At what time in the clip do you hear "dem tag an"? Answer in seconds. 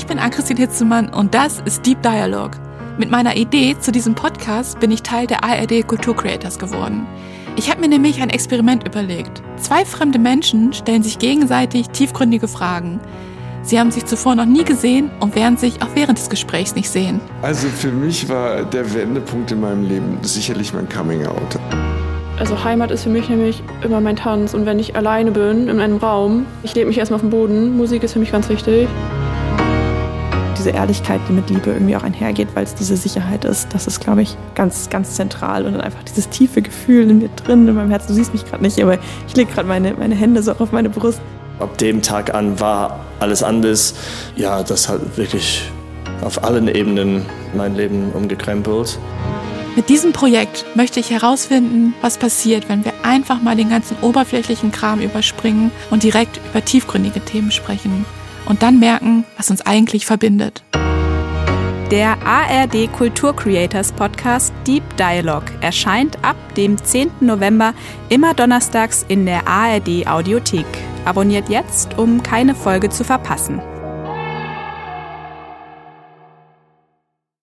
41.78-42.60